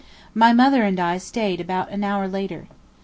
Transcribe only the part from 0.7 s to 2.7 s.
and I staid about an hour later.